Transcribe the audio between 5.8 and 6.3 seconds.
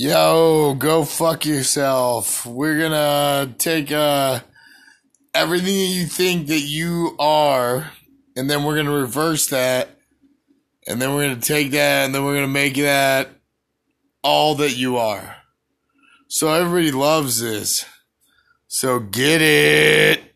you